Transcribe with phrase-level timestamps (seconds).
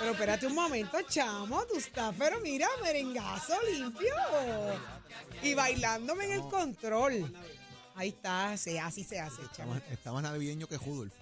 [0.00, 4.14] Pero espérate un momento, chamo, tú estás, pero mira, merengazo limpio.
[5.42, 7.32] Y bailándome en el control.
[7.94, 9.76] Ahí está, se, así se hace, chamo.
[9.90, 11.12] Está más- navideño que Judolf.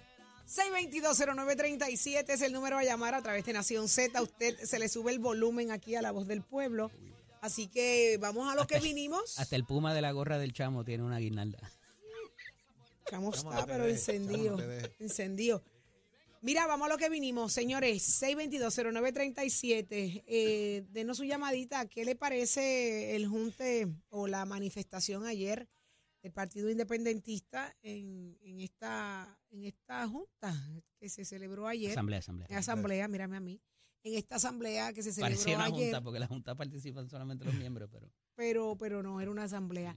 [0.47, 4.17] 6220937 es el número a llamar a través de Nación Z.
[4.19, 6.91] A usted se le sube el volumen aquí a la voz del pueblo.
[7.41, 9.39] Así que vamos a lo que vinimos.
[9.39, 11.59] Hasta el puma de la gorra del chamo tiene una guirnalda.
[13.11, 14.57] Chamo está, pero encendido.
[15.01, 15.63] Encendido.
[16.41, 18.23] Mira, vamos a lo que vinimos, señores.
[18.23, 20.23] 6220937.
[20.27, 21.87] Eh, denos su llamadita.
[21.87, 25.69] ¿Qué le parece el junte o la manifestación ayer
[26.23, 30.55] del Partido Independentista en, en esta, en esta junta
[31.01, 31.91] que se celebró ayer?
[31.91, 32.47] Asamblea, asamblea.
[32.57, 33.61] Asamblea, mírame a mí.
[34.05, 37.45] En esta asamblea que se celebró Parecía una ayer, junta, porque la junta participan solamente
[37.45, 38.13] los miembros, pero.
[38.37, 39.97] pero, pero no, era una asamblea.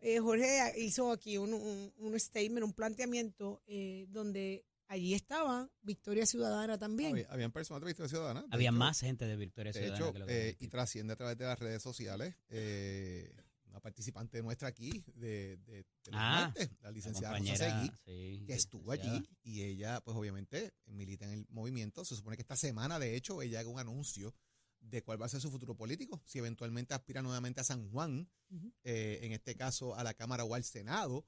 [0.00, 6.26] Eh, Jorge hizo aquí un, un, un statement, un planteamiento eh, donde allí estaba Victoria
[6.26, 7.12] Ciudadana también.
[7.12, 8.42] Había, habían personas de Victoria Ciudadana.
[8.42, 10.68] de Había hecho- más gente de Victoria De Ciudadana hecho, que lo que eh, y
[10.68, 12.34] trasciende a través de las redes sociales.
[12.48, 13.34] eh,
[13.66, 18.52] una participante nuestra aquí, de, de, Ah, martes, la la licenciada Rosa Seguí, sí, que
[18.52, 22.04] estuvo allí y ella, pues obviamente, milita en el movimiento.
[22.04, 24.34] Se supone que esta semana, de hecho, ella haga un anuncio
[24.78, 28.28] de cuál va a ser su futuro político, si eventualmente aspira nuevamente a San Juan,
[28.84, 31.24] eh, en este caso a la Cámara o al Senado,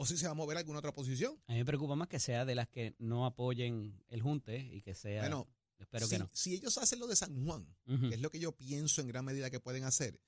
[0.00, 1.36] o si se va a mover a alguna otra posición.
[1.48, 4.80] A mí me preocupa más que sea de las que no apoyen el junte y
[4.80, 5.22] que sea.
[5.22, 6.30] Bueno, espero si, que no.
[6.32, 9.24] si ellos hacen lo de San Juan, que es lo que yo pienso en gran
[9.24, 10.20] medida que pueden hacer,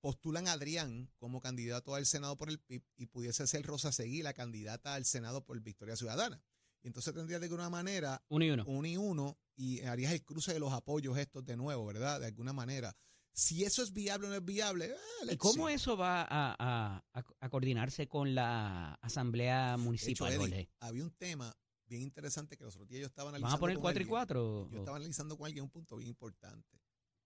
[0.00, 4.22] postulan a Adrián como candidato al Senado por el PIB y pudiese ser Rosa Seguí
[4.22, 6.42] la candidata al Senado por Victoria Ciudadana.
[6.82, 8.64] Y entonces tendría de alguna manera Uno y uno.
[8.66, 12.18] uno y uno y harías el cruce de los apoyos estos de nuevo, ¿verdad?
[12.20, 12.96] De alguna manera.
[13.38, 17.04] Si eso es viable o no es viable, eh, ¿Y cómo eso va a, a-
[17.12, 21.54] a- a coordinarse con la asamblea hecho, municipal, Eddie, había un tema
[21.86, 24.02] bien interesante que los otros días yo estaba ¿Van analizando a poner con 4 y
[24.02, 24.08] alguien.
[24.08, 24.68] 4?
[24.70, 26.80] Yo estaba analizando con alguien un punto bien importante.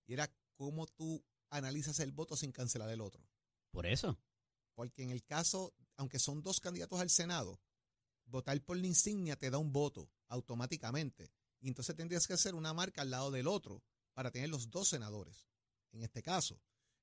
[0.08, 3.24] Y era cómo tú analizas el voto sin cancelar el otro.
[3.70, 4.18] Por eso.
[4.74, 7.60] Porque en el caso, aunque son dos candidatos al Senado,
[8.24, 11.30] votar por la insignia te da un voto automáticamente.
[11.60, 14.88] Y entonces tendrías que hacer una marca al lado del otro para tener los dos
[14.88, 15.46] senadores,
[15.92, 16.60] en este caso.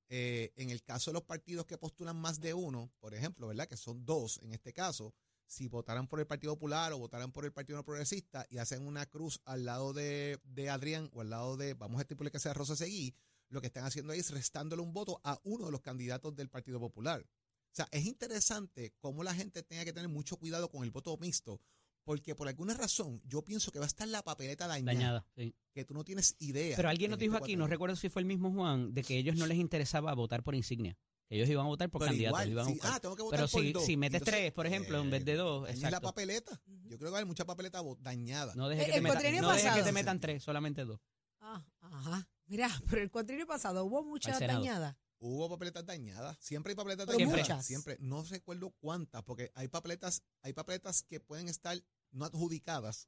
[0.10, 3.68] Eh, en el caso de los partidos que postulan más de uno, por ejemplo, ¿verdad?
[3.68, 5.14] Que son dos en este caso,
[5.48, 9.06] si votaran por el Partido Popular o votaran por el Partido Progresista y hacen una
[9.06, 12.54] cruz al lado de, de Adrián o al lado de, vamos a estipular que sea
[12.54, 13.16] Rosa Seguí,
[13.50, 16.50] lo que están haciendo ahí es restándole un voto a uno de los candidatos del
[16.50, 17.22] Partido Popular.
[17.22, 21.16] O sea, es interesante cómo la gente tenga que tener mucho cuidado con el voto
[21.18, 21.62] mixto,
[22.08, 25.54] porque por alguna razón yo pienso que va a estar la papeleta dañada, Dañada, sí.
[25.74, 26.78] que tú no tienes idea.
[26.78, 29.04] Pero alguien en nos este dijo aquí, no recuerdo si fue el mismo Juan, de
[29.04, 30.98] que ellos no les interesaba votar por insignia.
[31.30, 32.40] Ellos iban a votar por Pero candidatos.
[32.46, 33.86] igual, iban a sí, buscar- ah, tengo que votar Pero por si, dos.
[33.86, 36.62] si metes Entonces, tres, por ejemplo, en vez de dos, dañes la papeleta.
[36.66, 38.56] Yo creo que va a haber mucha papeleta dañada.
[38.56, 40.86] No dejes Eh, que, te el metan, cuatrienio no dejes que te metan tres, solamente
[40.86, 41.02] dos.
[41.42, 42.30] Ah, ajá.
[42.46, 44.96] Mira, pero el cuatrillo pasado hubo muchas dañadas.
[45.20, 46.38] Hubo papeletas dañadas.
[46.40, 47.40] Siempre hay papeletas Pero dañadas.
[47.42, 47.66] muchas.
[47.66, 47.98] Siempre.
[48.00, 51.76] No recuerdo cuántas, porque hay papeletas, hay papeletas que pueden estar
[52.12, 53.08] no adjudicadas.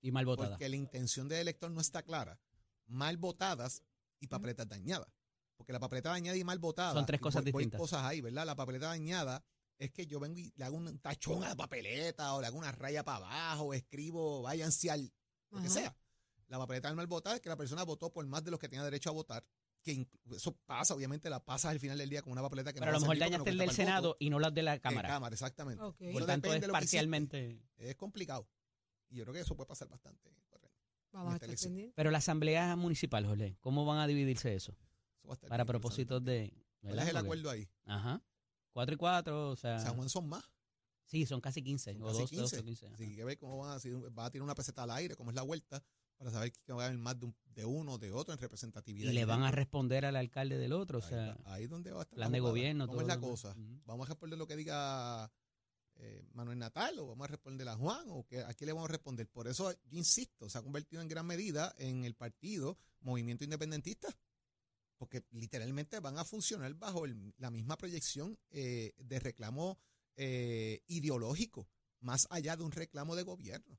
[0.00, 0.50] Y mal votada.
[0.50, 2.40] porque la intención del elector no está clara.
[2.86, 3.82] Mal votadas
[4.20, 5.08] y papeletas dañadas.
[5.56, 6.92] Porque la papeleta dañada y mal votada.
[6.94, 7.80] Son tres cosas voy- voy distintas.
[7.80, 8.46] cosas ahí, ¿verdad?
[8.46, 9.44] La papeleta dañada
[9.78, 12.58] es que yo vengo y le hago un tachón a la papeleta o le hago
[12.58, 15.12] una raya para abajo, o escribo, váyanse al
[15.50, 15.96] lo que sea.
[16.48, 18.84] La papeleta mal votada es que la persona votó por más de los que tenía
[18.84, 19.44] derecho a votar.
[19.94, 20.06] Que
[20.36, 22.92] eso pasa, obviamente, la pasas al final del día con una papeleta que Pero a
[22.94, 24.16] no lo va mejor dañaste no el del Senado voto.
[24.20, 25.08] y no las de la Cámara.
[25.08, 25.82] cámara, exactamente.
[25.82, 25.96] Ok.
[26.12, 27.62] Por tanto, es lo parcialmente.
[27.76, 28.46] Es complicado.
[29.08, 30.30] Y yo creo que eso puede pasar bastante.
[31.12, 31.72] Vamos a estar.
[31.94, 34.76] Pero la asamblea municipal, Jorge, ¿cómo van a dividirse eso?
[35.26, 36.52] va a estar Para propósitos de.
[36.80, 37.68] ¿Cuál es el acuerdo ahí?
[37.86, 38.22] Ajá.
[38.72, 39.78] Cuatro y cuatro, o sea.
[39.78, 40.44] San Juan son más.
[41.04, 41.94] Sí, son casi 15.
[41.94, 42.64] Son o casi 12, 12, 15.
[42.64, 42.86] 15.
[42.86, 42.94] ajá.
[42.94, 45.30] Así que ver cómo van a, si va a tirar una peseta al aire, cómo
[45.30, 45.82] es la vuelta,
[46.18, 48.40] para saber que va a haber más de, un- de uno o de otro en
[48.40, 49.10] representatividad.
[49.10, 52.02] Y le van a responder al alcalde del otro, o sea, ahí donde va a
[52.02, 52.16] estar.
[52.16, 53.54] plan la de gobierno, ¿Cómo todo es la cosa?
[53.86, 55.30] ¿Vamos a responder lo que diga
[55.96, 58.04] eh, Manuel Natal o vamos a responder a Juan?
[58.10, 59.28] ¿O qué, a qué le vamos a responder?
[59.28, 64.08] Por eso yo insisto, se ha convertido en gran medida en el partido Movimiento Independentista.
[64.96, 69.78] Porque literalmente van a funcionar bajo el- la misma proyección eh, de reclamo
[70.16, 71.68] eh, ideológico,
[72.00, 73.78] más allá de un reclamo de gobierno.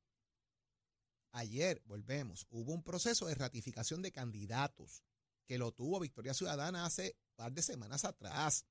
[1.32, 5.04] Ayer, volvemos, hubo un proceso de ratificación de candidatos
[5.46, 8.66] que lo tuvo Victoria Ciudadana hace un par de semanas atrás.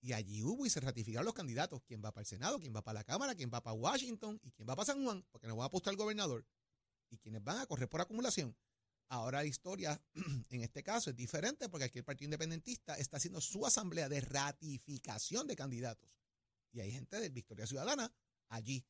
[0.00, 1.80] Y allí hubo y se ratificaron los candidatos.
[1.86, 2.58] ¿Quién va para el Senado?
[2.58, 3.36] ¿Quién va para la Cámara?
[3.36, 4.40] ¿Quién va para Washington?
[4.42, 5.24] ¿Y quién va para San Juan?
[5.30, 6.44] Porque no va a apostar al gobernador.
[7.10, 8.56] ¿Y quienes van a correr por acumulación?
[9.08, 10.02] Ahora la historia,
[10.50, 14.20] en este caso, es diferente porque aquí el Partido Independentista está haciendo su asamblea de
[14.20, 16.10] ratificación de candidatos.
[16.72, 18.12] Y hay gente de Victoria Ciudadana
[18.48, 18.84] allí.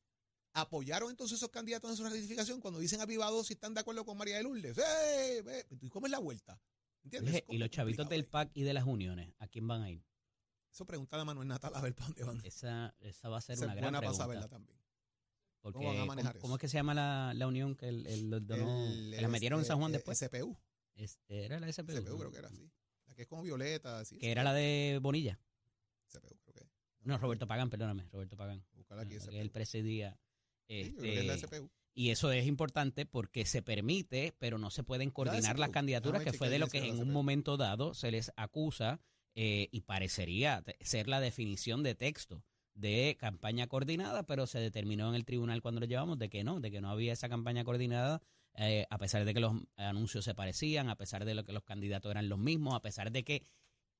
[0.53, 4.17] Apoyaron entonces esos candidatos en su ratificación cuando dicen avivados si están de acuerdo con
[4.17, 4.77] María de Lourdes.
[4.77, 5.65] ¡Eh!
[5.81, 6.59] ¿Y ¿Cómo es la vuelta?
[7.03, 7.43] ¿Entiendes?
[7.49, 10.03] Y los chavitos del PAC y de las uniones, ¿a quién van a ir?
[10.71, 12.41] Eso pregunta a Manuel Natal a ver para dónde van.
[12.45, 14.23] Esa, esa va a ser Esa una gran buena para pregunta.
[14.23, 14.79] saberla también.
[15.61, 16.57] Porque, ¿Cómo van a manejar ¿cómo, cómo eso?
[16.57, 19.27] es que se llama la, la unión que el, el- los donó- El- que la
[19.27, 20.17] metieron en San Juan después?
[20.17, 20.57] SPU.
[20.95, 21.91] Es- era la SPU.
[21.97, 22.69] SPU creo que era así.
[23.05, 23.99] La que es como violeta.
[23.99, 25.39] Así, Que era la de Bonilla.
[26.07, 26.69] SPU creo que.
[27.01, 28.65] No, Roberto Pagán, perdóname, Roberto Pagán.
[28.73, 29.31] Buscar aquí Ah, SPU.
[29.31, 30.19] que él presidía.
[30.67, 35.69] Es este, y eso es importante porque se permite, pero no se pueden coordinar las
[35.69, 38.99] candidaturas, Déjame que fue de lo que en un momento dado se les acusa
[39.35, 42.43] eh, y parecería ser la definición de texto
[42.73, 46.59] de campaña coordinada, pero se determinó en el tribunal cuando lo llevamos de que no,
[46.59, 48.21] de que no había esa campaña coordinada,
[48.55, 51.63] eh, a pesar de que los anuncios se parecían, a pesar de lo que los
[51.63, 53.45] candidatos eran los mismos, a pesar de que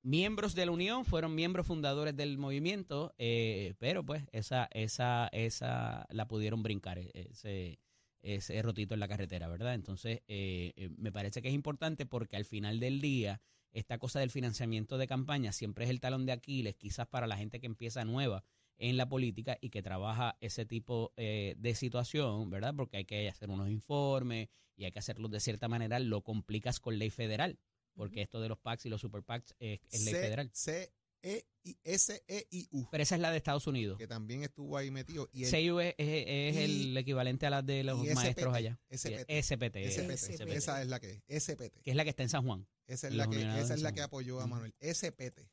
[0.04, 6.06] miembros de la Unión fueron miembros fundadores del movimiento, eh, pero pues esa, esa, esa
[6.10, 7.80] la pudieron brincar, eh, ese,
[8.24, 9.76] ese rotito en la carretera, ¿verdad?
[9.76, 13.42] Entonces, eh, eh, me parece que es importante porque al final del día,
[13.72, 17.38] esta cosa del financiamiento de campaña siempre es el talón de Aquiles, quizás para la
[17.38, 18.44] gente que empieza nueva
[18.78, 22.74] en la política y que trabaja ese tipo eh, de situación, ¿verdad?
[22.76, 26.80] Porque hay que hacer unos informes y hay que hacerlos de cierta manera, lo complicas
[26.80, 27.60] con ley federal,
[27.96, 30.50] porque esto de los PACs y los super PACs es, es ley C- federal.
[30.54, 33.98] C E I S E I U Pero esa es la de Estados Unidos.
[33.98, 37.66] que también estuvo ahí metido y el CIU es, es- es el equivalente a las
[37.66, 38.78] de los y SPT, maestros allá.
[38.90, 40.50] SPT, SPT, SPT, SPT.
[40.52, 42.68] esa es la que es SPT que es la que está en San Juan.
[42.88, 44.48] esa es la que unionados esa es la son- que apoyó a.
[44.48, 45.48] Manuel SPT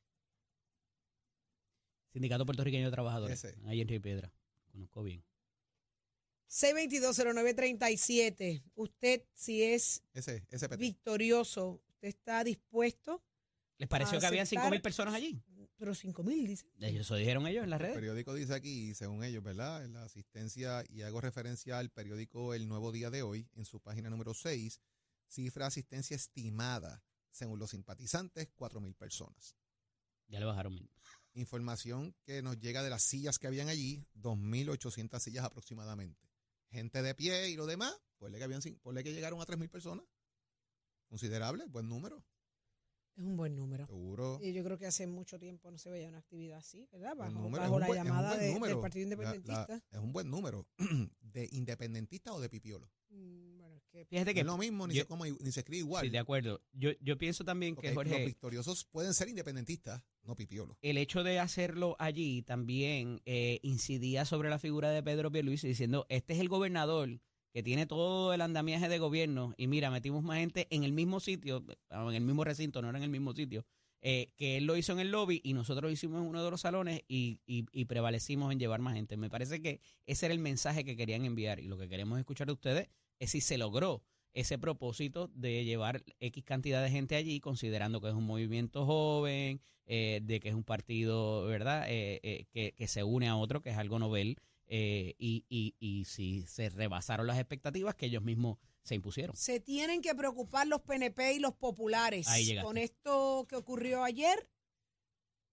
[2.13, 3.45] Sindicato Puertorriqueño de Trabajadores.
[3.45, 3.57] Ese.
[3.67, 4.35] Ahí en Río Piedra.
[4.73, 5.23] Conozco bien.
[6.49, 8.65] 6220937.
[8.75, 13.23] Usted, si es ese SPT victorioso, ¿usted está dispuesto?
[13.77, 15.43] ¿Les pareció que habían aceptar- 5 mil personas allí?
[15.77, 16.67] Pero 5 mil, dice.
[16.79, 17.95] Eso dijeron ellos en las El redes.
[17.97, 19.85] periódico dice aquí, según ellos, ¿verdad?
[19.85, 23.81] En la asistencia, y hago referencia al periódico El Nuevo Día de hoy, en su
[23.81, 24.81] página número 6,
[25.29, 29.57] cifra de asistencia estimada, según los simpatizantes, 4.000 personas.
[30.29, 30.91] Ya le bajaron mil.
[31.35, 36.29] Información que nos llega de las sillas que habían allí, 2.800 sillas aproximadamente.
[36.71, 40.05] Gente de pie y lo demás, ponle que, habían, que llegaron a 3.000 personas.
[41.11, 42.25] Considerable, buen número,
[43.17, 43.85] Es un buen número.
[43.87, 44.39] seguro.
[44.41, 47.17] Y yo creo que hace mucho tiempo no se veía una actividad así, ¿verdad?
[47.17, 48.79] Bajo, número, la buen- llamada de- del.
[48.79, 49.83] Partido La- la- Independentista.
[49.91, 50.67] es un buen número.
[51.21, 52.89] ¿De independentista o de pipiolo?
[53.11, 55.61] Mm, Bueno, es que Fíjate No es lo mismo, ni, yo- se, como, ni se
[55.61, 56.05] escribe igual.
[56.05, 56.63] Sí, de acuerdo.
[56.73, 60.79] Yo, yo pienso también que, Los Jorge, victoriosos pueden ser independentistas, no pipiolo.
[60.81, 66.07] el hecho de hacerlo allí también eh, incidía sobre la figura de Pedro Pierluisi diciendo,
[66.09, 67.21] este es el gobernador
[67.53, 71.21] que tiene todo el andamiaje de gobierno y mira, metimos más gente en el mismo
[71.21, 73.65] sitio, en el mismo recinto, no era en el mismo sitio,
[74.03, 76.51] eh, que él lo hizo en el lobby y nosotros lo hicimos en uno de
[76.51, 79.17] los salones y, y- y prevalecimos en llevar más gente.
[79.17, 82.47] Me parece que ese era el mensaje que querían enviar y lo que queremos escuchar
[82.47, 82.89] de ustedes
[83.19, 88.09] es si se logró ese propósito de llevar X cantidad de gente allí, considerando que
[88.09, 92.87] es un movimiento joven, eh, de que es un partido, ¿verdad?, eh, eh, que, que
[92.87, 94.37] se une a otro, que es algo novel,
[94.73, 99.35] eh, y, y, y si se rebasaron las expectativas que ellos mismos se impusieron.
[99.35, 102.29] se tienen que preocupar los PNP y los populares
[102.63, 104.49] con esto que ocurrió ayer.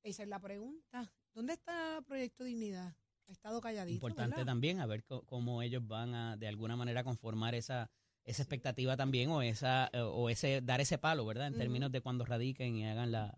[0.04, 1.12] Esa es la pregunta.
[1.34, 2.96] ¿Dónde está Proyecto Dignidad?
[3.28, 3.96] Ha estado calladito.
[3.96, 4.46] Importante ¿verdad?
[4.46, 7.90] también a ver cómo ellos van a, de alguna manera, conformar esa
[8.24, 11.48] esa expectativa también o esa eh, o ese dar ese palo, ¿verdad?
[11.48, 13.36] En términos de cuando radiquen y hagan la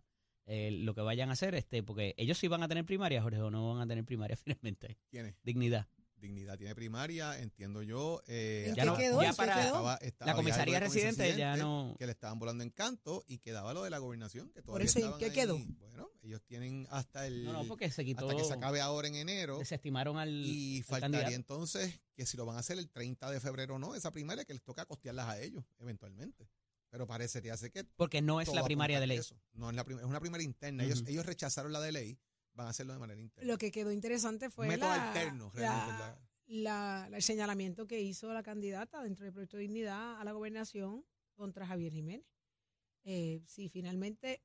[0.52, 3.40] eh, lo que vayan a hacer, este, porque ellos sí van a tener primaria, Jorge,
[3.42, 4.98] o no van a tener primaria finalmente.
[5.10, 5.36] ¿Quién es?
[5.44, 5.88] Dignidad.
[6.16, 8.22] Dignidad tiene primaria, entiendo yo.
[8.28, 9.22] eh, ¿En Ya qué no- quedó?
[9.22, 9.66] ya ¿En qué para- quedó?
[9.68, 13.74] estaba- estaba- La comisaría residente ya no Que le estaban volando en canto y quedaba
[13.74, 14.50] lo de la gobernación.
[14.50, 15.32] Que todavía eso, ¿en estaban qué ahí.
[15.32, 15.58] quedó?
[15.80, 17.46] Bueno, ellos tienen hasta el.
[17.46, 19.60] No, no, porque se quitó hasta que se acabe ahora en enero.
[19.60, 21.36] desestimaron al Y al faltaría candidato.
[21.36, 24.44] entonces que si lo van a hacer el 30 de febrero o no, esa primaria
[24.44, 26.50] que les toca costearlas a ellos, eventualmente.
[26.90, 29.18] Pero parecería ser que porque no es la primaria de ley.
[29.20, 29.40] eso.
[29.54, 30.84] No es la es una primaria interna.
[30.84, 32.18] ellos, ellos rechazaron la de ley,
[32.54, 33.52] van a hacerlo de manera interna.
[33.52, 36.04] Lo que quedó interesante fue Método la, alterno, la- realmente.
[36.48, 41.06] la- la- el señalamiento que hizo la candidata dentro del Proyecto Dignidad a la gobernación
[41.36, 42.26] contra Javier Jiménez.
[43.04, 44.44] Eh, si finalmente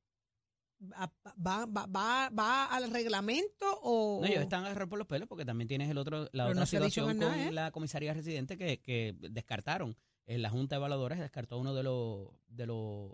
[0.80, 1.10] va,
[1.44, 4.20] va, va, va, al reglamento o...
[4.20, 6.60] No, ellos están agarrados por los pelos porque también tienes el otro, la Pero otra
[6.60, 7.52] no situación con nada, ¿eh?
[7.52, 9.96] la comisaría residente que, que descartaron.
[10.26, 13.10] En la Junta de Evaluadores descartó a uno de los, de los,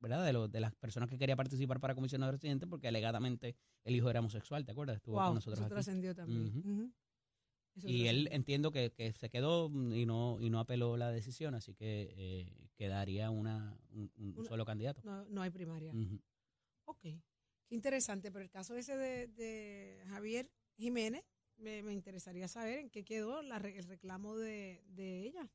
[0.00, 0.24] ¿verdad?
[0.24, 4.10] De los, de las personas que quería participar para comisionado residente porque alegadamente el hijo
[4.10, 4.96] era homosexual, ¿te acuerdas?
[4.96, 5.74] Estuvo Wow, con nosotros eso aquí.
[5.74, 6.94] trascendió también.
[7.74, 11.54] Eso Y él entiendo que, que se quedó y no y no apeló la decisión,
[11.54, 15.00] así que eh, quedaría una, un, un Una- solo candidato.
[15.04, 15.90] No, no hay primaria.
[15.90, 16.20] Ujú.
[16.84, 17.00] Ok.
[17.00, 21.24] Qué interesante, pero el caso ese de, de Javier Jiménez
[21.56, 25.50] me, me interesaría saber en qué quedó la el reclamo de, de ella.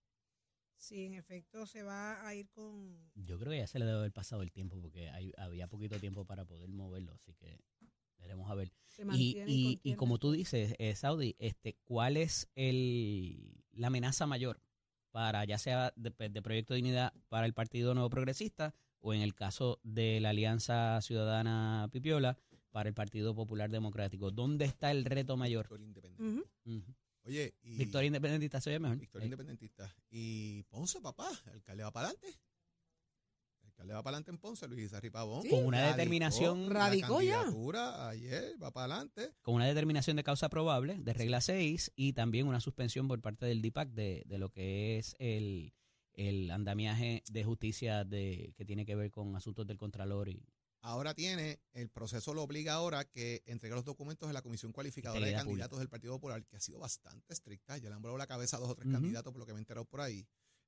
[0.78, 2.96] Si en efecto se va a ir con...
[3.16, 6.00] Yo creo que ya se le debe haber pasado el tiempo porque hay- había poquito
[6.00, 7.60] tiempo para poder moverlo, así que
[8.20, 8.72] veremos a ver.
[9.18, 14.62] Y, y, y como tú dices, eh, Saudi, este, ¿cuál es el, la amenaza mayor
[15.12, 19.22] para ya sea de, de Proyecto de Dignidad para el Partido Nuevo Progresista o en
[19.22, 22.38] el caso de la Alianza Ciudadana Pipiola
[22.72, 24.30] para el Partido Popular Democrático?
[24.32, 25.68] ¿Dónde está el reto mayor?
[25.68, 26.16] Victoria.
[27.24, 28.98] Oye, y Victoria Independentista se oye mejor.
[28.98, 29.96] Victoria Eh, Independentista.
[30.20, 32.40] Y Ponce, papá, el alcalde va para adelante.
[33.62, 35.44] El alcalde va para adelante en Ponce, Luis Izarri Pavón.
[35.44, 35.50] Sí.
[35.50, 38.10] Con una Radicó determinación- Radicó ya.
[38.10, 39.34] ayer, va para adelante.
[39.44, 43.46] con una determinación de causa probable de regla 6 y también una suspensión por parte
[43.46, 45.76] del DIPAC de, de lo que es el,
[46.14, 50.42] el andamiaje de justicia de que tiene que ver con asuntos del Contralor y
[50.88, 55.20] Ahora tiene, el proceso lo obliga ahora que entregue los documentos a la Comisión Cualificadora
[55.26, 55.80] de Candidatos pública.
[55.80, 57.78] del Partido Popular, que ha sido bastante estricta.
[57.78, 59.60] Ya le han volado la cabeza a dos o tres candidatos, por lo que me
[59.60, 60.26] he enterado por ahí.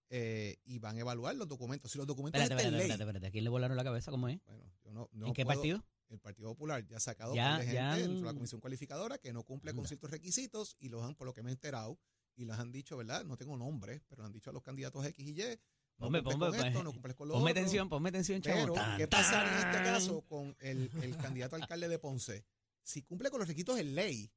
[0.10, 1.92] Eh, y van a evaluar los documentos.
[1.92, 3.08] Si los documentos Espérate, están espérate, ley.
[3.08, 3.28] espérate.
[3.28, 4.12] ¿A quién le volaron la cabeza?
[4.12, 4.42] ¿Cómo es?
[4.46, 5.86] Bueno, yo no, no ¿En qué puedo- partido?
[6.10, 9.20] El Partido Popular ya ha sacado Ya- de gente ya dentro de la Comisión Cualificadora
[9.20, 11.98] que no cumple con ciertos requisitos y los han, por lo que me he enterado,
[12.36, 13.24] y los han dicho, ¿verdad?
[13.24, 15.60] No tengo nombre, pero han dicho a los candidatos X y Y,
[16.00, 17.62] no Ponme, cumples ponme, con esto, pues, no cumples con lo Ponme otro.
[17.62, 18.58] atención, ponme atención, chavo.
[18.62, 22.46] Pero, Tan, ¿qué pasaría en este caso con el, el candidato alcalde de Ponce?
[22.84, 24.32] Si cumple con los requisitos de ley,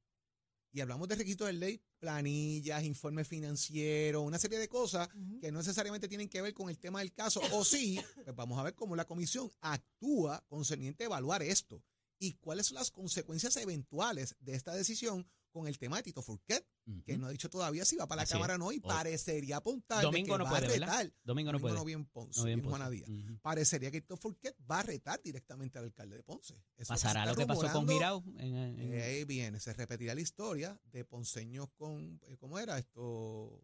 [0.73, 5.07] y hablamos de requisitos de ley, planillas, informes financieros, una serie de cosas
[5.39, 8.59] que no necesariamente tienen que ver con el tema del caso, o sí, pues vamos
[8.59, 11.81] a ver cómo la comisión actúa concerniente a evaluar esto
[12.19, 16.67] y cuáles son las consecuencias eventuales de esta decisión con el tema de Tito Furquet,
[17.05, 18.33] que no ha dicho todavía si va para la Así.
[18.33, 20.87] Cámara o no, y parecería apuntar Domingo que no va puede, a ¿verdad?
[20.87, 21.13] retar.
[21.23, 21.75] Domingo no Domingo puede.
[21.79, 22.89] no vi en Ponce, No bien puesto.
[22.89, 23.07] Díaz.
[23.09, 23.39] Ujú.
[23.41, 26.55] Parecería que Tito Furquet va a retar directamente al alcalde de Ponce.
[26.75, 27.87] Eso Pasará lo que pasó con.
[27.87, 28.23] Girao.
[28.37, 32.77] en- en- Eh, ahí viene, se repetirá la historia de ponceños con, eh, ¿cómo era
[32.79, 33.63] esto?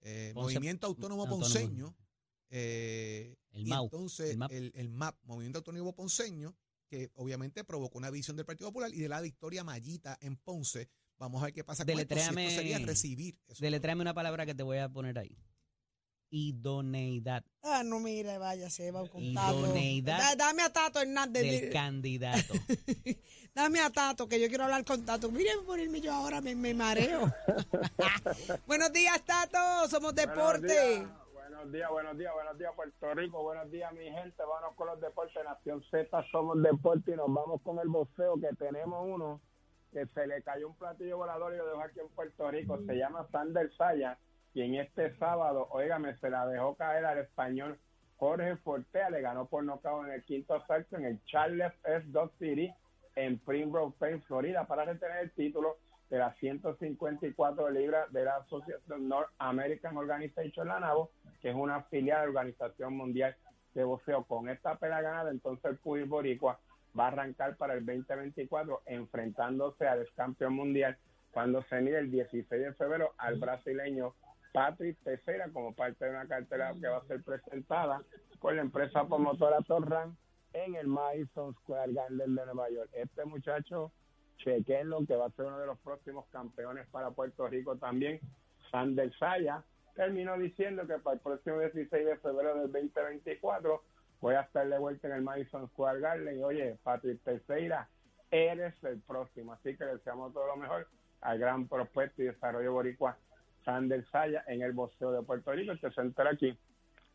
[0.00, 1.42] Eh, Ponce- Movimiento Autónomo Autónomo.
[1.44, 1.96] Ponceño.
[2.48, 4.52] eh, El y MAU, entonces el MAP.
[4.52, 6.56] el, el MAP, Movimiento Autónomo Ponceño,
[6.88, 10.88] que obviamente provocó una división del Partido Popular y de la victoria Mallita en Ponce.
[11.18, 13.38] Vamos a ver qué pasa con esto, si esto Deletréame- sería recibir.
[13.58, 15.36] Deletréame una palabra que te voy a poner ahí.
[16.28, 19.58] Idoneidad Ah, no, mire, vaya, se va con Tato.
[19.60, 21.42] Idoneidad Da- dame a Tato Hernández.
[21.42, 22.54] del di- candidato.
[23.54, 25.30] Dame a Tato, que yo quiero hablar con Tato.
[25.30, 27.32] Miren, ponerme yo ahora, me, me mareo.
[28.66, 29.88] Buenos días, Tato.
[29.88, 31.06] Somos deporte.
[31.32, 35.00] Buenos días, buenos días, buenos días Puerto Rico, buenos días mi gente, vamos con los
[35.00, 39.40] deportes, Nación Z somos deporte y nos vamos con el boxeo que tenemos uno
[39.92, 42.94] que se le cayó un platillo volador y lo dejó aquí en Puerto Rico, se
[42.94, 44.18] llama Sander Saya
[44.54, 47.78] y en este sábado, óigame, se la dejó caer al español
[48.16, 52.06] Jorge Fortea, le ganó por nocaut en el quinto asalto en el Charles S.
[52.08, 52.72] Dog City
[53.14, 55.76] en Primrose Plain, Florida, para retener el título
[56.08, 61.82] de las 154 libras de la Asociación North American Organization, la NABO, que es una
[61.84, 63.36] filial de la Organización Mundial
[63.74, 64.24] de Boxeo.
[64.24, 66.58] Con esta pelea ganada, entonces el Puy Boricua
[66.98, 70.96] va a arrancar para el 2024 enfrentándose al ex campeón mundial
[71.30, 74.14] cuando se mide el 16 de febrero al brasileño
[74.52, 78.02] Patrick Teixeira como parte de una cartera que va a ser presentada
[78.40, 80.16] por la empresa promotora Torran
[80.54, 82.88] en el Madison Square Garden de Nueva York.
[82.94, 83.92] Este muchacho,
[84.38, 88.18] chequenlo, que va a ser uno de los próximos campeones para Puerto Rico también.
[88.70, 89.62] Sander Saya
[89.94, 93.82] terminó diciendo que para el próximo 16 de febrero del 2024
[94.26, 96.36] voy a estar de vuelta en el Madison Square Garden.
[96.36, 97.88] Y oye, Patrick Teixeira,
[98.32, 99.52] eres el próximo.
[99.52, 100.88] Así que le deseamos todo lo mejor
[101.20, 103.16] al gran prospecto y desarrollo boricua
[103.64, 106.58] Sander Saya en el boxeo de Puerto Rico, que se entera aquí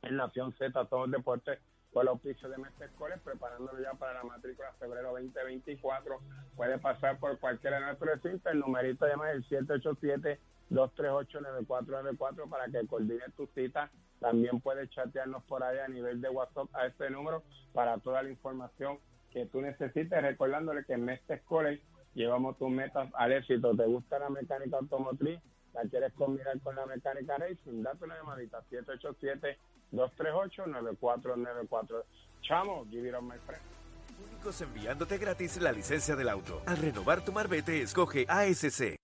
[0.03, 1.59] en Nación Z, todos los deportes
[1.91, 6.17] con el auspicio de Mestre Escoles, preparándolo ya para la matrícula febrero 2024.
[6.55, 8.53] Puede pasar por cualquiera de nuestros recintos.
[8.53, 9.45] El numerito llama el
[10.69, 13.91] 787-238-9494 para que coordine tu cita.
[14.21, 17.41] También puedes chatearnos por ahí a nivel de WhatsApp a este número
[17.73, 18.99] para toda la información
[19.31, 20.21] que tú necesites.
[20.21, 21.81] Recordándole que en Mestre Escoles
[22.13, 23.75] llevamos tus metas al éxito.
[23.75, 25.39] ¿Te gusta la mecánica automotriz?
[25.73, 27.81] ¿La quieres combinar con la mecánica racing?
[27.81, 28.61] Date una llamadita
[29.91, 32.03] 787-238-9494.
[32.43, 33.63] Chamo, give it on my friend.
[34.29, 36.61] Únicos enviándote gratis la licencia del auto.
[36.67, 39.00] Al renovar tu marbete, escoge ASC.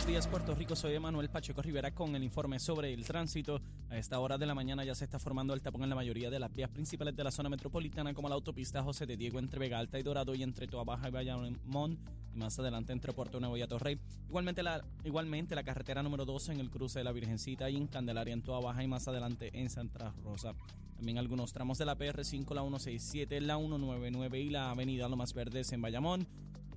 [0.00, 3.60] Buenos días Puerto Rico, soy Emanuel Pacheco Rivera con el informe sobre el tránsito.
[3.90, 6.30] A esta hora de la mañana ya se está formando el tapón en la mayoría
[6.30, 9.58] de las vías principales de la zona metropolitana como la autopista José de Diego entre
[9.58, 11.98] Vega Alta y Dorado y entre Toa Baja y Bayamón
[12.34, 13.98] y más adelante entre Puerto Nuevo y Atorrey.
[14.26, 17.86] Igualmente la, igualmente la carretera número 12 en el cruce de la Virgencita y en
[17.86, 20.54] Candelaria en Toa Baja y más adelante en Santa Rosa.
[20.96, 25.70] También algunos tramos de la PR5, la 167, la 199 y la avenida Lomas Verdes
[25.72, 26.26] en Bayamón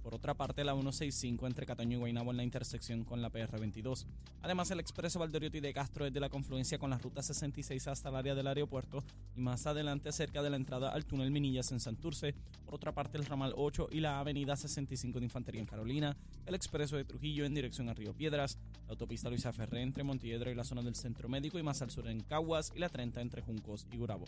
[0.04, 4.06] Por otra parte, la 165 entre Cataño y Guaynabo en la intersección con la PR22.
[4.42, 8.16] Además, el expreso Valdoriotti de Castro desde la confluencia con la ruta 66 hasta el
[8.16, 9.02] área del aeropuerto
[9.34, 12.36] y más adelante cerca de la entrada al túnel Minillas en Santurce.
[12.66, 16.56] Por otra parte, el ramal 8 y la avenida 65 de Infantería en Carolina, el
[16.56, 20.56] expreso de Trujillo en dirección a Río Piedras, la autopista Luisa Ferré entre Montiedro y
[20.56, 23.42] la zona del Centro Médico y más al sur en Caguas y la 30 entre
[23.42, 24.26] Juncos y Gurabo.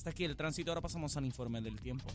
[0.00, 2.06] Hasta aquí el tránsito, ahora pasamos al informe del tiempo.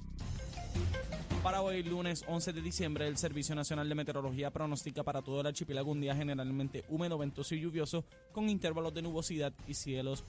[1.43, 5.45] Para hoy, lunes 11 de diciembre, el Servicio Nacional de Meteorología pronostica para todo el
[5.45, 10.23] archipiélago un día generalmente húmedo, ventoso y lluvioso, con intervalos de nubosidad y cielos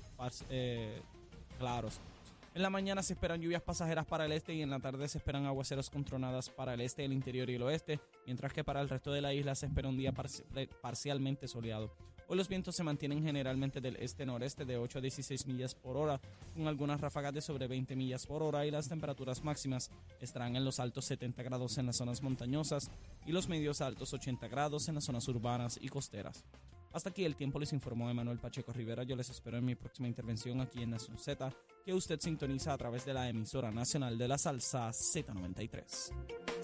[0.50, 1.00] eh,
[1.58, 1.98] claros.
[2.54, 5.16] En la mañana se esperan lluvias pasajeras para el este y en la tarde se
[5.16, 8.82] esperan aguaceros con tronadas para el este, el interior y el oeste, mientras que para
[8.82, 10.12] el resto de la isla se espera un día
[10.82, 11.90] parcialmente soleado.
[12.28, 16.20] Hoy los vientos se mantienen generalmente del este-noreste de 8 a 16 millas por hora,
[16.54, 20.64] con algunas ráfagas de sobre 20 millas por hora y las temperaturas máximas estarán en
[20.64, 22.90] los altos 70 grados en las zonas montañosas
[23.26, 26.44] y los medios altos 80 grados en las zonas urbanas y costeras.
[26.92, 29.04] Hasta aquí el tiempo les informó Emanuel Pacheco Rivera.
[29.04, 31.52] Yo les espero en mi próxima intervención aquí en Nación Z,
[31.84, 36.45] que usted sintoniza a través de la emisora nacional de la salsa Z93.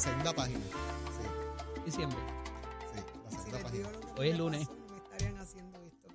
[0.00, 0.60] Segunda página.
[0.60, 2.18] Sí, Diciembre.
[2.92, 3.88] sí, la Si segunda les página.
[4.16, 4.66] Hoy es lunes.
[4.68, 6.08] pasa, Me estarían haciendo esto.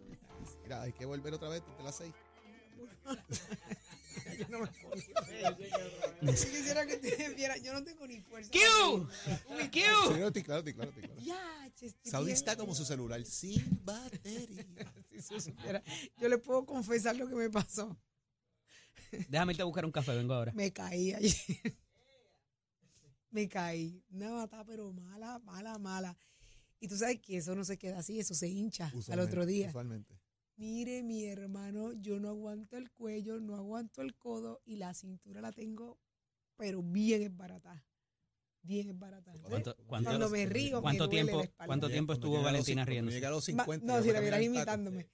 [0.63, 2.13] Mira, hay que volver otra vez desde las seis.
[4.39, 4.95] Yo no me puedo
[6.35, 8.49] Si quisiera que ustedes vieran, yo no tengo ni fuerza.
[8.51, 9.07] ¡Q!
[9.23, 9.79] Sí, ¡Q!
[10.19, 11.13] no, estoy claro, claro, claro.
[11.23, 11.71] Ya,
[12.03, 14.65] Saudi está como su celular, sin batería.
[15.11, 15.81] Si se supiera.
[16.17, 17.95] Yo le puedo confesar lo que me pasó.
[19.29, 20.51] Déjame irte a buscar un café, vengo ahora.
[20.53, 21.77] Me caí ayer.
[23.35, 24.01] Me caí.
[24.11, 26.17] Una matada, pero mala, mala, mala.
[26.79, 29.67] Y tú sabes que eso no se queda así, eso se hincha al otro día.
[29.67, 30.17] Usualmente.
[30.55, 35.41] Mire, mi hermano, yo no aguanto el cuello, no aguanto el codo y la cintura
[35.41, 35.99] la tengo,
[36.55, 37.85] pero bien esbaratada.
[38.61, 39.37] Bien esbaratada.
[39.49, 41.67] ¿Cuánto, cuánto- Cuando me río, cuánto me duele tiempo, la espalda.
[41.67, 43.15] cuánto tiempo estuvo los Valentina riéndose?
[43.17, 43.85] Llega a los Ma- 50.
[43.85, 45.09] no, si la vieras imitándome.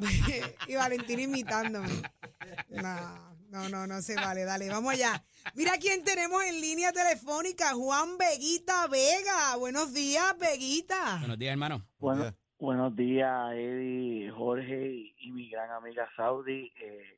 [0.68, 1.90] y Valentina imitándome.
[2.70, 4.44] No, no, no, no se vale.
[4.44, 5.22] Dale, vamos allá.
[5.54, 9.56] Mira quién tenemos en línea telefónica, Juan Veguita Vega.
[9.58, 11.18] Buenos días, Veguita.
[11.20, 11.86] Buenos días, hermano.
[11.98, 16.72] Bueno, buenos días, Eddie, Jorge y, y mi gran amiga Saudi.
[16.80, 17.16] Eh,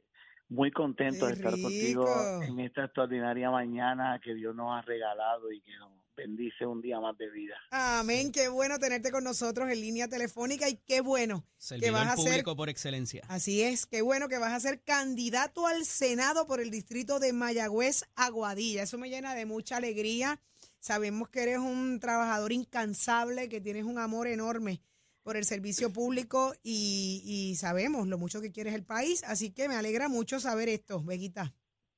[0.49, 2.09] muy contento Qué de estar contigo
[2.43, 6.99] en esta extraordinaria mañana que Dios nos ha regalado y que nos bendice un día
[6.99, 7.55] más de vida.
[7.71, 12.09] Amén, qué bueno tenerte con nosotros en línea telefónica y qué bueno que Servidor vas
[12.09, 13.23] a ser público por excelencia.
[13.29, 17.33] Así es, qué bueno que vas a ser candidato al Senado por el distrito de
[17.33, 18.83] Mayagüez, Aguadilla.
[18.83, 20.41] Eso me llena de mucha alegría.
[20.81, 24.83] Sabemos que eres un trabajador incansable, que tienes un amor enorme
[25.23, 29.23] por el servicio público y, y sabemos lo mucho que quieres el país.
[29.23, 31.55] Así que me alegra mucho saber esto, Veguita.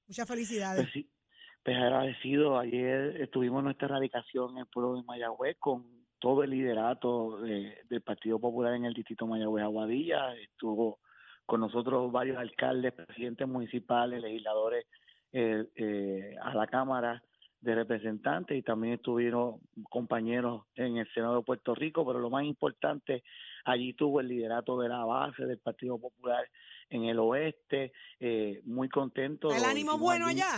[0.09, 0.83] Muchas felicidades.
[0.83, 1.11] Pues sí,
[1.62, 2.59] pues agradecido.
[2.59, 5.85] Ayer estuvimos nuestra erradicación en el pueblo de Mayagüez con
[6.18, 10.35] todo el liderato de- del Partido Popular en el distrito Mayagüez Aguadilla.
[10.37, 10.99] Estuvo
[11.46, 14.87] con nosotros varios alcaldes, presidentes municipales, legisladores
[15.33, 17.23] eh, eh, a la Cámara
[17.61, 22.44] de Representantes y también estuvieron compañeros en el Senado de Puerto Rico, pero lo más
[22.44, 23.23] importante,
[23.64, 26.42] allí tuvo el liderato de la base del Partido Popular
[26.88, 29.53] en el oeste, eh, muy contento.
[29.53, 30.40] ¿El ánimo bueno allí.
[30.40, 30.57] allá?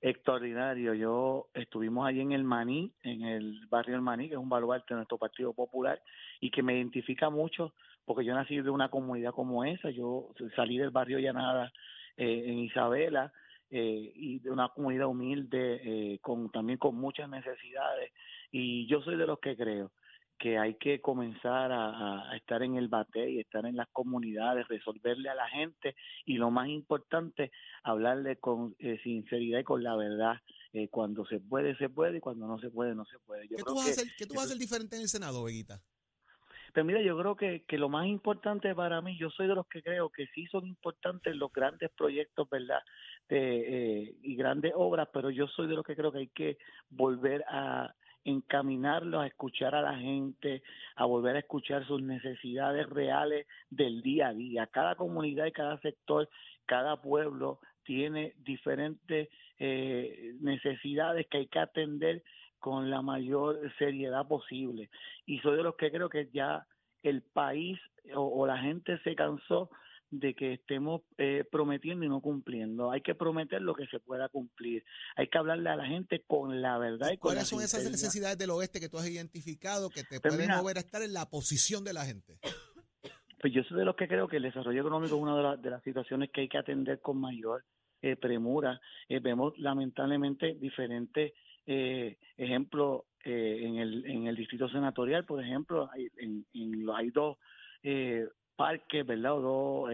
[0.00, 0.94] Extraordinario.
[0.94, 4.94] Yo estuvimos allí en el Maní, en el barrio del Maní, que es un baluarte
[4.94, 6.00] de nuestro Partido Popular
[6.40, 7.72] y que me identifica mucho
[8.04, 9.90] porque yo nací de una comunidad como esa.
[9.90, 11.72] Yo salí del barrio Llanada
[12.16, 13.32] eh, en Isabela
[13.70, 18.12] eh, y de una comunidad humilde eh, con también con muchas necesidades
[18.52, 19.90] y yo soy de los que creo
[20.38, 25.28] que hay que comenzar a, estar en el bate y estar en las comunidades, resolverle
[25.28, 25.94] a la gente
[26.24, 27.50] y lo más importante,
[27.82, 30.36] hablarle con eh, sinceridad y con la verdad.
[30.72, 33.48] Eh, cuando se puede, se puede y cuando no se puede, no se puede.
[33.48, 35.02] Yo ¿Qué creo tú, vas que, a hacer, ¿Qué tú vas a hacer diferente en
[35.02, 35.80] el Senado, Veguita?
[36.74, 39.66] Pero mira, yo creo que, que lo más importante para mí, yo soy de los
[39.66, 42.80] que creo que sí son importantes los grandes proyectos, ¿verdad?
[43.30, 46.58] De, eh, y grandes obras, pero yo soy de los que creo que hay que
[46.90, 47.94] volver a
[48.26, 50.62] encaminarlos a escuchar a la gente,
[50.96, 54.66] a volver a escuchar sus necesidades reales del día a día.
[54.66, 56.28] Cada comunidad y cada sector,
[56.66, 62.22] cada pueblo tiene diferentes eh, necesidades que hay que atender
[62.58, 64.90] con la mayor seriedad posible.
[65.24, 66.66] Y soy de los que creo que ya
[67.02, 67.78] el país
[68.14, 69.70] o, la gente se cansó
[70.10, 72.90] de que estemos eh, prometiendo y no cumpliendo.
[72.90, 74.84] Hay que prometer lo que se pueda cumplir.
[75.16, 78.38] Hay que hablarle a la gente con la verdad y con ¿Cuáles son esas necesidades
[78.38, 81.28] del oeste que tú has identificado que te pues pueden mover a estar en la
[81.28, 82.38] posición de la gente?
[83.40, 85.82] Pues yo soy de los que creo que el desarrollo económico es una de, las
[85.82, 87.64] situaciones que hay que atender con mayor
[88.00, 88.80] eh, premura.
[89.08, 91.32] Eh, vemos lamentablemente diferentes
[91.66, 96.46] eh, ejemplos en, el, en el distrito senatorial, por ejemplo, hay, en,
[96.94, 97.38] hay dos
[98.56, 99.34] parques, ¿verdad?
[99.34, 99.90] O dos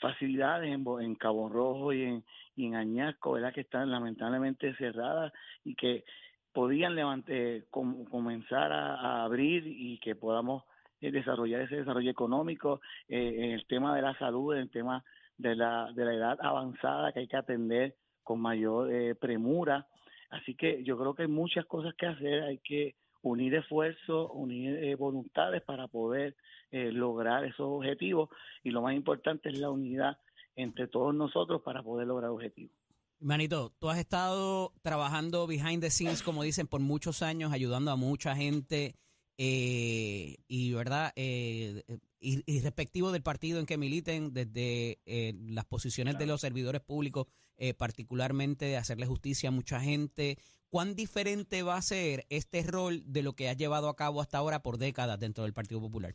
[0.00, 2.22] facilidades en, en, Cabo Rojo y
[2.56, 3.52] en, Añasco, ¿verdad?
[3.52, 5.32] Que están lamentablemente cerradas
[5.64, 6.04] y que
[6.52, 10.64] podían levantar, comenzar a, abrir y que podamos
[11.00, 15.04] desarrollar ese desarrollo económico, en el tema de la salud, en el tema
[15.38, 19.86] de la, de la edad avanzada que hay que atender con mayor eh, premura.
[20.30, 24.76] Así que yo creo que hay muchas cosas que hacer, hay que unir esfuerzos, unir
[24.76, 26.36] eh, voluntades para poder
[26.70, 28.30] eh, lograr esos objetivos.
[28.62, 30.18] Y lo más importante es la unidad
[30.54, 32.72] entre todos nosotros para poder lograr objetivos.
[33.18, 37.96] Manito, tú has estado trabajando behind the scenes, como dicen, por muchos años, ayudando a
[37.96, 38.94] mucha gente
[39.38, 41.82] eh, y verdad eh,
[42.20, 47.26] y, respectivo del partido en que militen desde eh, las posiciones de los servidores públicos
[47.58, 50.38] eh, particularmente de hacerle justicia a mucha gente
[50.76, 54.36] cuán diferente va a ser este rol de lo que ha llevado a cabo hasta
[54.36, 56.12] ahora por décadas dentro del Partido Popular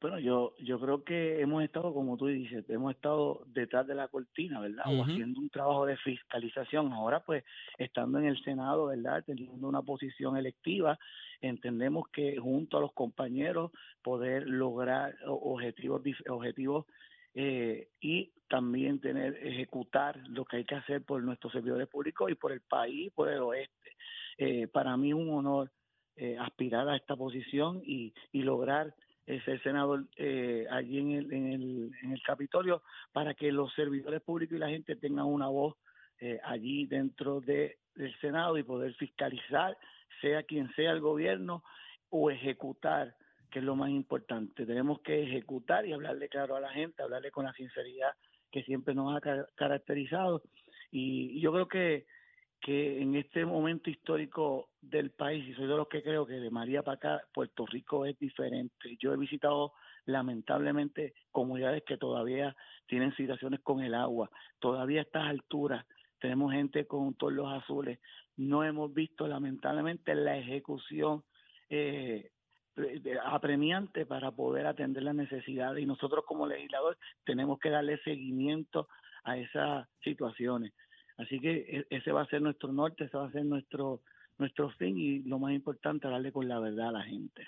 [0.00, 4.06] bueno, yo, yo creo que hemos estado, como tú dices, hemos estado detrás de la
[4.06, 4.84] cortina, ¿verdad?
[4.86, 6.92] O haciendo un trabajo de fiscalización.
[6.92, 7.42] Ahora, pues,
[7.78, 9.24] estando en el Senado, ¿verdad?
[9.26, 10.96] Teniendo una posición electiva,
[11.40, 16.86] entendemos que junto a los compañeros poder lograr objetivos, objetivos
[17.34, 22.34] eh, y también tener, ejecutar lo que hay que hacer por nuestros servidores públicos y
[22.34, 23.96] por el país, por el oeste.
[24.38, 25.70] Eh, para mí un honor
[26.16, 28.94] eh, aspirar a esta posición y, y lograr
[29.44, 34.22] ser senador eh, allí en el, en, el, en el Capitolio para que los servidores
[34.22, 35.76] públicos y la gente tengan una voz
[36.44, 39.76] allí dentro de, del Senado y poder fiscalizar,
[40.20, 41.62] sea quien sea el gobierno,
[42.08, 43.14] o ejecutar,
[43.48, 44.66] que es lo más importante.
[44.66, 48.12] Tenemos que ejecutar y hablarle claro a la gente, hablarle con la sinceridad
[48.50, 49.20] que siempre nos ha
[49.54, 50.42] caracterizado.
[50.90, 52.06] y yo creo que
[52.60, 56.50] que en este momento histórico del país, y soy de los que creo que de
[56.50, 58.96] María para acá, Puerto Rico es diferente.
[58.98, 59.72] Yo he visitado
[60.06, 62.56] lamentablemente comunidades que todavía
[62.86, 65.84] tienen situaciones con el agua, todavía a estas alturas
[66.18, 68.00] tenemos gente con todos los azules,
[68.36, 71.22] no hemos visto lamentablemente la ejecución
[71.68, 72.30] eh,
[73.24, 78.88] apremiante para poder atender las necesidades y nosotros como legisladores tenemos que darle seguimiento
[79.24, 80.72] a esas situaciones.
[81.18, 84.02] Así que e, ese va a ser nuestro norte, ese va a ser nuestro,
[84.38, 87.46] nuestro fin y lo más importante, darle con la verdad a la gente.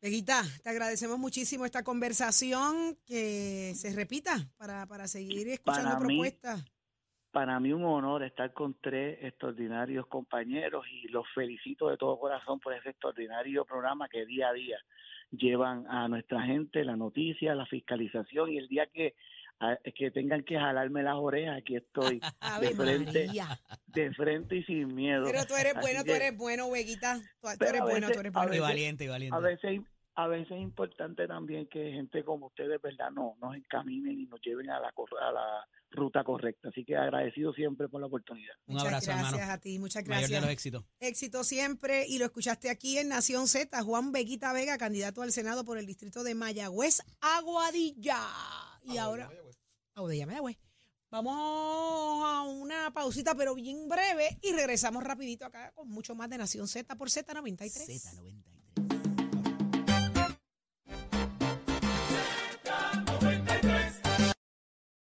[0.00, 6.62] Peguita, te agradecemos muchísimo esta conversación, que se repita para, para seguir escuchando propuestas.
[7.34, 12.60] Para mí un honor estar con tres extraordinarios compañeros y los felicito de todo corazón
[12.60, 14.78] por ese extraordinario programa que día a día
[15.32, 19.16] llevan a nuestra gente la noticia, la fiscalización y el día que
[19.96, 22.20] que tengan que jalarme las orejas, aquí estoy
[22.60, 23.30] de frente,
[23.86, 25.24] de frente y sin miedo.
[25.24, 27.20] Pero tú eres bueno, tú eres bueno, hueguita.
[27.40, 28.54] Tú, eres bueno, tú eres bueno.
[28.54, 29.36] y valiente, y valiente.
[29.36, 29.80] A veces,
[30.16, 33.10] a veces es importante también que gente como ustedes, ¿verdad?
[33.10, 36.68] No, nos encaminen y nos lleven a la, a la ruta correcta.
[36.68, 38.54] Así que agradecido siempre por la oportunidad.
[38.66, 40.30] Un abrazo, gracias a ti, muchas gracias.
[40.30, 40.84] Mayor de los éxitos.
[41.00, 45.64] Éxito siempre y lo escuchaste aquí en Nación Z, Juan Veguita Vega, candidato al Senado
[45.64, 48.20] por el distrito de Mayagüez, Aguadilla.
[48.84, 49.30] Y ahora,
[49.94, 50.58] Audilla Mayagüez.
[51.10, 56.38] Vamos a una pausita, pero bien breve, y regresamos rapidito acá con mucho más de
[56.38, 57.56] Nación Z por Z93.
[57.56, 58.53] Z93.